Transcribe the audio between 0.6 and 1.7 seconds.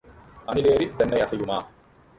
ஏறித் தென்னை அசையுமா?